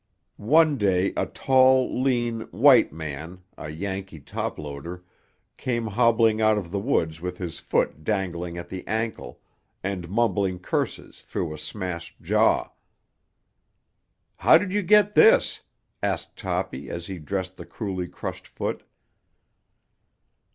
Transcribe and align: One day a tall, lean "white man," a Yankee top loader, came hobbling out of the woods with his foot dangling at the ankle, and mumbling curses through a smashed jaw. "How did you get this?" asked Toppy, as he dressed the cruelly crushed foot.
One 0.37 0.79
day 0.79 1.13
a 1.15 1.27
tall, 1.27 2.01
lean 2.01 2.41
"white 2.49 2.91
man," 2.91 3.43
a 3.55 3.69
Yankee 3.69 4.19
top 4.19 4.57
loader, 4.57 5.03
came 5.57 5.85
hobbling 5.85 6.41
out 6.41 6.57
of 6.57 6.71
the 6.71 6.79
woods 6.79 7.21
with 7.21 7.37
his 7.37 7.59
foot 7.59 8.03
dangling 8.03 8.57
at 8.57 8.67
the 8.67 8.83
ankle, 8.87 9.41
and 9.83 10.09
mumbling 10.09 10.57
curses 10.57 11.21
through 11.21 11.53
a 11.53 11.59
smashed 11.59 12.19
jaw. 12.19 12.71
"How 14.37 14.57
did 14.57 14.73
you 14.73 14.81
get 14.81 15.13
this?" 15.13 15.61
asked 16.01 16.35
Toppy, 16.35 16.89
as 16.89 17.05
he 17.05 17.19
dressed 17.19 17.55
the 17.57 17.65
cruelly 17.67 18.07
crushed 18.07 18.47
foot. 18.47 18.81